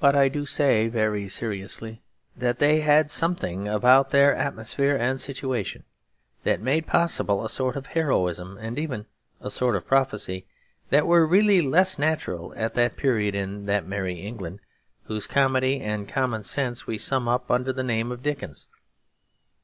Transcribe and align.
But 0.00 0.16
I 0.16 0.28
do 0.28 0.46
say 0.46 0.88
very 0.88 1.28
seriously 1.28 2.02
that 2.36 2.58
they 2.58 2.80
had 2.80 3.08
something 3.08 3.68
about 3.68 4.10
their 4.10 4.34
atmosphere 4.34 4.96
and 4.96 5.20
situation 5.20 5.84
that 6.42 6.60
made 6.60 6.88
possible 6.88 7.44
a 7.44 7.48
sort 7.48 7.76
of 7.76 7.86
heroism 7.94 8.58
and 8.58 8.80
even 8.80 9.06
a 9.40 9.52
sort 9.52 9.76
of 9.76 9.86
prophecy 9.86 10.44
that 10.90 11.06
were 11.06 11.24
really 11.24 11.60
less 11.62 12.00
natural 12.00 12.52
at 12.56 12.74
that 12.74 12.96
period 12.96 13.36
in 13.36 13.66
that 13.66 13.86
Merry 13.86 14.16
England 14.16 14.58
whose 15.04 15.28
comedy 15.28 15.80
and 15.80 16.08
common 16.08 16.42
sense 16.42 16.88
we 16.88 16.98
sum 16.98 17.28
up 17.28 17.48
under 17.48 17.72
the 17.72 17.84
name 17.84 18.10
of 18.10 18.24
Dickens. 18.24 18.66